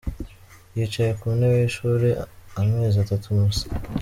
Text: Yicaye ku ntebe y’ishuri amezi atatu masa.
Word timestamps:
Yicaye 0.75 1.11
ku 1.19 1.27
ntebe 1.37 1.55
y’ishuri 1.61 2.09
amezi 2.61 2.97
atatu 3.03 3.27
masa. 3.37 3.65